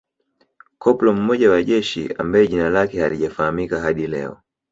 [0.77, 4.37] Koplo mmoja wa jeshi ambaye jina lake halijafahamika hadi leo